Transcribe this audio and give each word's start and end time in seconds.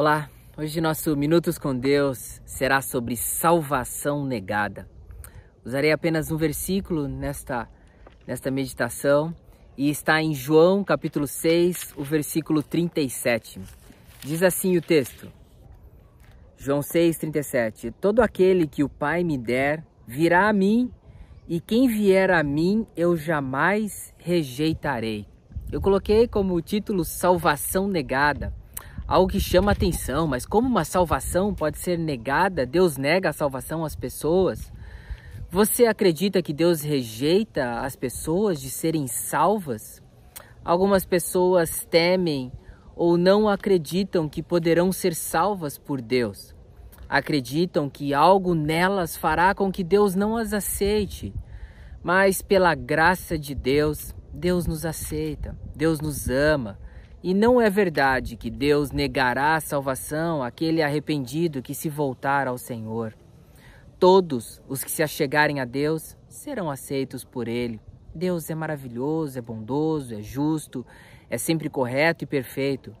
Olá, 0.00 0.30
hoje 0.56 0.80
nosso 0.80 1.14
Minutos 1.14 1.58
com 1.58 1.76
Deus 1.76 2.40
será 2.46 2.80
sobre 2.80 3.18
salvação 3.18 4.24
negada. 4.24 4.88
Usarei 5.62 5.92
apenas 5.92 6.30
um 6.30 6.38
versículo 6.38 7.06
nesta, 7.06 7.68
nesta 8.26 8.50
meditação 8.50 9.36
e 9.76 9.90
está 9.90 10.22
em 10.22 10.32
João 10.32 10.82
capítulo 10.82 11.26
6, 11.26 11.92
o 11.98 12.02
versículo 12.02 12.62
37. 12.62 13.60
Diz 14.22 14.42
assim 14.42 14.74
o 14.74 14.80
texto, 14.80 15.30
João 16.56 16.80
6, 16.80 17.18
37, 17.18 17.90
Todo 17.90 18.22
aquele 18.22 18.66
que 18.66 18.82
o 18.82 18.88
Pai 18.88 19.22
me 19.22 19.36
der 19.36 19.84
virá 20.06 20.48
a 20.48 20.52
mim 20.54 20.90
e 21.46 21.60
quem 21.60 21.86
vier 21.88 22.30
a 22.30 22.42
mim 22.42 22.86
eu 22.96 23.18
jamais 23.18 24.14
rejeitarei. 24.16 25.26
Eu 25.70 25.78
coloquei 25.78 26.26
como 26.26 26.58
título 26.62 27.04
Salvação 27.04 27.86
Negada 27.86 28.58
algo 29.10 29.28
que 29.28 29.40
chama 29.40 29.72
atenção, 29.72 30.28
mas 30.28 30.46
como 30.46 30.68
uma 30.68 30.84
salvação 30.84 31.52
pode 31.52 31.78
ser 31.78 31.98
negada, 31.98 32.64
Deus 32.64 32.96
nega 32.96 33.30
a 33.30 33.32
salvação 33.32 33.84
às 33.84 33.96
pessoas. 33.96 34.72
Você 35.50 35.84
acredita 35.84 36.40
que 36.40 36.52
Deus 36.52 36.80
rejeita 36.82 37.80
as 37.80 37.96
pessoas 37.96 38.60
de 38.60 38.70
serem 38.70 39.08
salvas? 39.08 40.00
Algumas 40.64 41.04
pessoas 41.04 41.84
temem 41.90 42.52
ou 42.94 43.18
não 43.18 43.48
acreditam 43.48 44.28
que 44.28 44.44
poderão 44.44 44.92
ser 44.92 45.12
salvas 45.16 45.76
por 45.76 46.00
Deus. 46.00 46.54
Acreditam 47.08 47.90
que 47.90 48.14
algo 48.14 48.54
nelas 48.54 49.16
fará 49.16 49.56
com 49.56 49.72
que 49.72 49.82
Deus 49.82 50.14
não 50.14 50.36
as 50.36 50.52
aceite. 50.52 51.34
Mas 52.00 52.42
pela 52.42 52.76
graça 52.76 53.36
de 53.36 53.56
Deus, 53.56 54.14
Deus 54.32 54.68
nos 54.68 54.86
aceita, 54.86 55.58
Deus 55.74 56.00
nos 56.00 56.30
ama. 56.30 56.78
E 57.22 57.34
não 57.34 57.60
é 57.60 57.68
verdade 57.68 58.34
que 58.34 58.50
Deus 58.50 58.90
negará 58.90 59.54
a 59.54 59.60
salvação 59.60 60.42
àquele 60.42 60.82
arrependido 60.82 61.60
que 61.60 61.74
se 61.74 61.90
voltar 61.90 62.46
ao 62.46 62.56
Senhor. 62.56 63.14
Todos 63.98 64.62
os 64.66 64.82
que 64.82 64.90
se 64.90 65.02
achegarem 65.02 65.60
a 65.60 65.66
Deus 65.66 66.16
serão 66.26 66.70
aceitos 66.70 67.22
por 67.22 67.46
Ele. 67.46 67.78
Deus 68.14 68.48
é 68.48 68.54
maravilhoso, 68.54 69.38
é 69.38 69.42
bondoso, 69.42 70.14
é 70.14 70.22
justo, 70.22 70.86
é 71.28 71.36
sempre 71.36 71.68
correto 71.68 72.24
e 72.24 72.26
perfeito. 72.26 72.96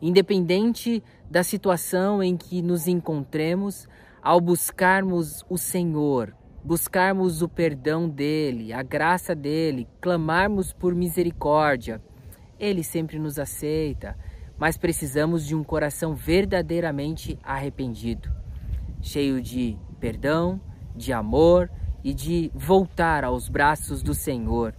Independente 0.00 1.02
da 1.28 1.42
situação 1.42 2.22
em 2.22 2.36
que 2.36 2.62
nos 2.62 2.86
encontremos, 2.86 3.88
ao 4.22 4.40
buscarmos 4.40 5.44
o 5.50 5.58
Senhor, 5.58 6.32
buscarmos 6.62 7.42
o 7.42 7.48
perdão 7.48 8.08
dele, 8.08 8.72
a 8.72 8.84
graça 8.84 9.34
dele, 9.34 9.88
clamarmos 10.00 10.72
por 10.72 10.94
misericórdia, 10.94 12.00
ele 12.58 12.82
sempre 12.82 13.18
nos 13.18 13.38
aceita, 13.38 14.16
mas 14.58 14.76
precisamos 14.76 15.46
de 15.46 15.54
um 15.54 15.64
coração 15.64 16.14
verdadeiramente 16.14 17.38
arrependido, 17.42 18.30
cheio 19.00 19.40
de 19.40 19.76
perdão, 19.98 20.60
de 20.94 21.12
amor 21.12 21.70
e 22.02 22.12
de 22.12 22.50
voltar 22.54 23.24
aos 23.24 23.48
braços 23.48 24.02
do 24.02 24.14
Senhor. 24.14 24.74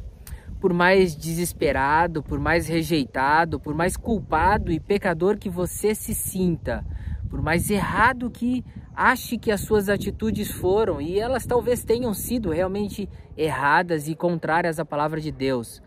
Por 0.62 0.72
mais 0.72 1.16
desesperado, 1.16 2.24
por 2.24 2.40
mais 2.40 2.68
rejeitado, 2.68 3.60
por 3.60 3.76
mais 3.76 3.98
culpado 3.98 4.72
e 4.72 4.80
pecador 4.80 5.38
que 5.38 5.50
você 5.50 5.94
se 5.94 6.14
sinta, 6.14 6.86
por 7.30 7.42
mais 7.42 7.70
errado 7.70 8.30
que 8.30 8.64
ache 8.96 9.38
que 9.38 9.52
as 9.52 9.62
suas 9.62 9.90
atitudes 9.90 10.50
foram, 10.50 11.02
e 11.02 11.20
elas 11.20 11.46
talvez 11.46 11.84
tenham 11.84 12.14
sido 12.14 12.50
realmente 12.50 13.10
erradas 13.36 14.08
e 14.08 14.16
contrárias 14.16 14.80
à 14.80 14.86
palavra 14.86 15.20
de 15.20 15.32
Deus, 15.32 15.82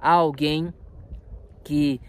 há 0.00 0.10
alguém 0.10 0.72
que 1.62 2.00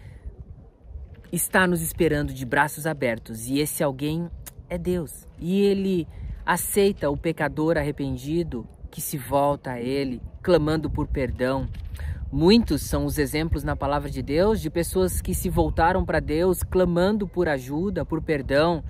está 1.32 1.66
nos 1.66 1.82
esperando 1.82 2.32
de 2.32 2.44
braços 2.44 2.86
abertos 2.86 3.48
e 3.48 3.58
esse 3.58 3.82
alguém 3.82 4.30
é 4.68 4.78
Deus. 4.78 5.26
E 5.38 5.60
ele 5.62 6.06
aceita 6.44 7.10
o 7.10 7.16
pecador 7.16 7.76
arrependido 7.76 8.66
que 8.90 9.00
se 9.00 9.18
volta 9.18 9.72
a 9.72 9.80
ele, 9.80 10.22
clamando 10.42 10.88
por 10.88 11.08
perdão. 11.08 11.68
Muitos 12.30 12.82
são 12.82 13.04
os 13.04 13.18
exemplos 13.18 13.64
na 13.64 13.76
palavra 13.76 14.10
de 14.10 14.22
Deus 14.22 14.60
de 14.60 14.70
pessoas 14.70 15.20
que 15.20 15.34
se 15.34 15.48
voltaram 15.48 16.04
para 16.04 16.20
Deus 16.20 16.62
clamando 16.62 17.26
por 17.26 17.48
ajuda, 17.48 18.04
por 18.04 18.20
perdão, 18.20 18.82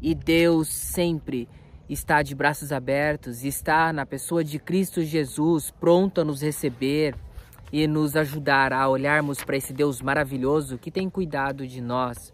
e 0.00 0.14
Deus 0.14 0.68
sempre 0.68 1.48
está 1.88 2.22
de 2.22 2.34
braços 2.34 2.72
abertos, 2.72 3.44
está 3.44 3.92
na 3.92 4.06
pessoa 4.06 4.44
de 4.44 4.58
Cristo 4.58 5.02
Jesus, 5.02 5.70
pronto 5.80 6.20
a 6.20 6.24
nos 6.24 6.40
receber, 6.40 7.16
e 7.72 7.86
nos 7.86 8.16
ajudar 8.16 8.72
a 8.72 8.88
olharmos 8.88 9.42
para 9.44 9.56
esse 9.56 9.72
Deus 9.72 10.00
maravilhoso 10.02 10.78
que 10.78 10.90
tem 10.90 11.08
cuidado 11.08 11.66
de 11.66 11.80
nós. 11.80 12.32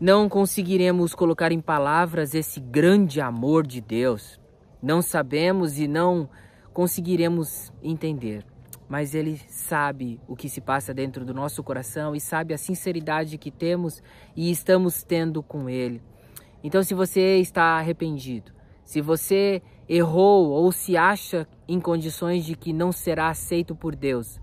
Não 0.00 0.28
conseguiremos 0.28 1.14
colocar 1.14 1.52
em 1.52 1.60
palavras 1.60 2.34
esse 2.34 2.58
grande 2.58 3.20
amor 3.20 3.66
de 3.66 3.80
Deus. 3.80 4.40
Não 4.82 5.02
sabemos 5.02 5.78
e 5.78 5.86
não 5.86 6.28
conseguiremos 6.72 7.72
entender, 7.82 8.46
mas 8.88 9.14
Ele 9.14 9.40
sabe 9.48 10.18
o 10.26 10.34
que 10.34 10.48
se 10.48 10.60
passa 10.60 10.94
dentro 10.94 11.24
do 11.24 11.34
nosso 11.34 11.62
coração 11.62 12.16
e 12.16 12.20
sabe 12.20 12.54
a 12.54 12.58
sinceridade 12.58 13.36
que 13.36 13.50
temos 13.50 14.02
e 14.34 14.50
estamos 14.50 15.02
tendo 15.02 15.42
com 15.42 15.68
Ele. 15.68 16.02
Então, 16.64 16.82
se 16.82 16.94
você 16.94 17.36
está 17.38 17.78
arrependido, 17.78 18.52
se 18.84 19.00
você 19.00 19.62
errou 19.92 20.50
ou 20.50 20.70
se 20.70 20.96
acha 20.96 21.48
em 21.66 21.80
condições 21.80 22.44
de 22.44 22.54
que 22.54 22.72
não 22.72 22.92
será 22.92 23.28
aceito 23.28 23.74
por 23.74 23.96
Deus, 23.96 24.40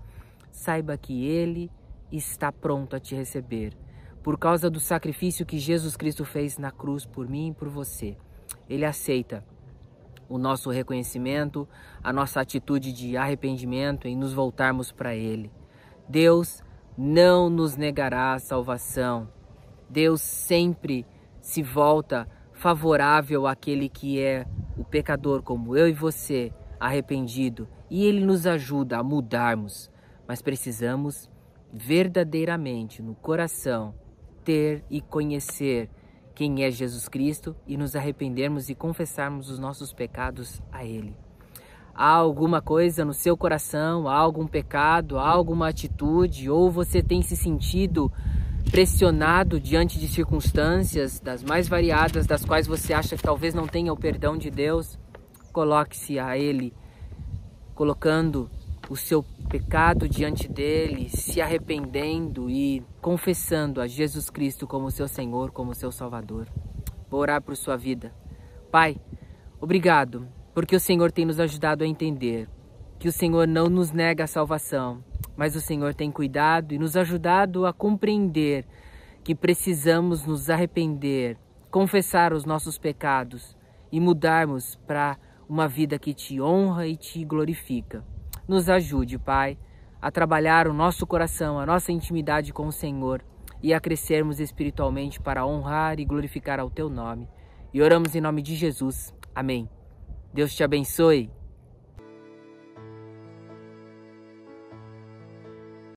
saiba 0.52 0.98
que 0.98 1.24
Ele 1.24 1.70
está 2.12 2.52
pronto 2.52 2.94
a 2.94 3.00
te 3.00 3.14
receber. 3.14 3.72
Por 4.22 4.38
causa 4.38 4.68
do 4.68 4.78
sacrifício 4.78 5.46
que 5.46 5.58
Jesus 5.58 5.96
Cristo 5.96 6.22
fez 6.22 6.58
na 6.58 6.70
cruz 6.70 7.06
por 7.06 7.26
mim 7.26 7.48
e 7.48 7.54
por 7.54 7.66
você, 7.70 8.14
Ele 8.68 8.84
aceita 8.84 9.42
o 10.28 10.36
nosso 10.36 10.68
reconhecimento, 10.68 11.66
a 12.04 12.12
nossa 12.12 12.42
atitude 12.42 12.92
de 12.92 13.16
arrependimento 13.16 14.06
em 14.06 14.14
nos 14.14 14.34
voltarmos 14.34 14.92
para 14.92 15.14
Ele. 15.14 15.50
Deus 16.06 16.62
não 16.94 17.48
nos 17.48 17.74
negará 17.74 18.34
a 18.34 18.38
salvação. 18.38 19.30
Deus 19.88 20.20
sempre 20.20 21.06
se 21.40 21.62
volta 21.62 22.28
favorável 22.52 23.46
àquele 23.46 23.88
que 23.88 24.20
é 24.20 24.46
o 24.78 24.84
pecador, 24.84 25.42
como 25.42 25.76
eu 25.76 25.88
e 25.88 25.92
você, 25.92 26.52
arrependido, 26.78 27.68
e 27.90 28.04
ele 28.04 28.24
nos 28.24 28.46
ajuda 28.46 28.98
a 28.98 29.02
mudarmos. 29.02 29.90
Mas 30.26 30.40
precisamos 30.40 31.28
verdadeiramente 31.72 33.02
no 33.02 33.14
coração 33.14 33.94
ter 34.44 34.84
e 34.88 35.00
conhecer 35.00 35.90
quem 36.34 36.62
é 36.62 36.70
Jesus 36.70 37.08
Cristo 37.08 37.56
e 37.66 37.76
nos 37.76 37.96
arrependermos 37.96 38.70
e 38.70 38.74
confessarmos 38.74 39.50
os 39.50 39.58
nossos 39.58 39.92
pecados 39.92 40.62
a 40.70 40.84
Ele. 40.84 41.16
Há 41.92 42.12
alguma 42.12 42.62
coisa 42.62 43.04
no 43.04 43.12
seu 43.12 43.36
coração, 43.36 44.06
há 44.06 44.14
algum 44.14 44.46
pecado, 44.46 45.18
há 45.18 45.28
alguma 45.28 45.68
atitude, 45.68 46.48
ou 46.48 46.70
você 46.70 47.02
tem 47.02 47.22
se 47.22 47.34
sentido 47.34 48.12
pressionado 48.70 49.58
diante 49.58 49.98
de 49.98 50.06
circunstâncias 50.08 51.20
das 51.20 51.42
mais 51.42 51.68
variadas, 51.68 52.26
das 52.26 52.44
quais 52.44 52.66
você 52.66 52.92
acha 52.92 53.16
que 53.16 53.22
talvez 53.22 53.54
não 53.54 53.66
tenha 53.66 53.92
o 53.92 53.96
perdão 53.96 54.36
de 54.36 54.50
Deus, 54.50 54.98
coloque-se 55.52 56.18
a 56.18 56.36
Ele, 56.36 56.72
colocando 57.74 58.50
o 58.88 58.96
seu 58.96 59.22
pecado 59.48 60.08
diante 60.08 60.48
dele, 60.48 61.08
se 61.08 61.40
arrependendo 61.40 62.48
e 62.48 62.82
confessando 63.00 63.80
a 63.80 63.86
Jesus 63.86 64.30
Cristo 64.30 64.66
como 64.66 64.90
seu 64.90 65.08
Senhor, 65.08 65.50
como 65.50 65.74
seu 65.74 65.90
Salvador. 65.90 66.48
Vou 67.10 67.20
orar 67.20 67.42
por 67.42 67.56
sua 67.56 67.76
vida. 67.76 68.12
Pai, 68.70 68.96
obrigado, 69.60 70.28
porque 70.54 70.76
o 70.76 70.80
Senhor 70.80 71.10
tem 71.10 71.24
nos 71.24 71.40
ajudado 71.40 71.84
a 71.84 71.86
entender 71.86 72.48
que 72.98 73.08
o 73.08 73.12
Senhor 73.12 73.46
não 73.46 73.68
nos 73.68 73.92
nega 73.92 74.24
a 74.24 74.26
salvação, 74.26 75.02
mas 75.36 75.54
o 75.54 75.60
Senhor 75.60 75.94
tem 75.94 76.10
cuidado 76.10 76.74
e 76.74 76.78
nos 76.78 76.96
ajudado 76.96 77.64
a 77.64 77.72
compreender 77.72 78.66
que 79.22 79.34
precisamos 79.34 80.24
nos 80.26 80.50
arrepender, 80.50 81.36
confessar 81.70 82.32
os 82.32 82.44
nossos 82.44 82.78
pecados 82.78 83.56
e 83.92 84.00
mudarmos 84.00 84.74
para 84.86 85.16
uma 85.48 85.68
vida 85.68 85.98
que 85.98 86.12
te 86.12 86.40
honra 86.40 86.86
e 86.86 86.96
te 86.96 87.24
glorifica. 87.24 88.04
Nos 88.46 88.68
ajude, 88.68 89.18
Pai, 89.18 89.58
a 90.00 90.10
trabalhar 90.10 90.66
o 90.66 90.72
nosso 90.72 91.06
coração, 91.06 91.58
a 91.58 91.66
nossa 91.66 91.92
intimidade 91.92 92.52
com 92.52 92.66
o 92.66 92.72
Senhor 92.72 93.22
e 93.62 93.74
a 93.74 93.80
crescermos 93.80 94.40
espiritualmente 94.40 95.20
para 95.20 95.46
honrar 95.46 95.98
e 96.00 96.04
glorificar 96.04 96.60
ao 96.60 96.70
Teu 96.70 96.88
nome. 96.88 97.28
E 97.72 97.82
oramos 97.82 98.14
em 98.14 98.20
nome 98.20 98.42
de 98.42 98.54
Jesus. 98.54 99.14
Amém. 99.34 99.68
Deus 100.32 100.54
te 100.54 100.64
abençoe. 100.64 101.37